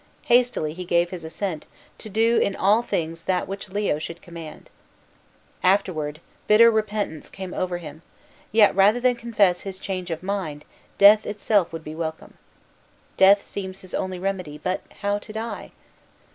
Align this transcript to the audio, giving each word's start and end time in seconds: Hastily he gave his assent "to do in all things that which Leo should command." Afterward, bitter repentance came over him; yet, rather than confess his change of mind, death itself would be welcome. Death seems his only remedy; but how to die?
Hastily 0.23 0.73
he 0.73 0.83
gave 0.83 1.11
his 1.11 1.23
assent 1.23 1.67
"to 1.99 2.09
do 2.09 2.39
in 2.39 2.55
all 2.55 2.81
things 2.81 3.25
that 3.25 3.47
which 3.47 3.69
Leo 3.69 3.99
should 3.99 4.19
command." 4.19 4.71
Afterward, 5.61 6.21
bitter 6.47 6.71
repentance 6.71 7.29
came 7.29 7.53
over 7.53 7.77
him; 7.77 8.01
yet, 8.51 8.75
rather 8.75 8.99
than 8.99 9.13
confess 9.15 9.61
his 9.61 9.77
change 9.77 10.09
of 10.09 10.23
mind, 10.23 10.65
death 10.97 11.27
itself 11.27 11.71
would 11.71 11.83
be 11.83 11.93
welcome. 11.93 12.33
Death 13.15 13.45
seems 13.45 13.81
his 13.81 13.93
only 13.93 14.17
remedy; 14.17 14.57
but 14.57 14.81
how 15.03 15.19
to 15.19 15.31
die? 15.31 15.71